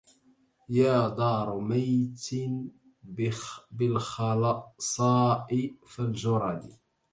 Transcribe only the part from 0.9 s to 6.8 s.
دار مية بالخلصاء فالجرد